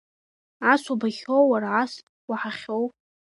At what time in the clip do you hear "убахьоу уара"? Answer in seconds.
0.93-1.69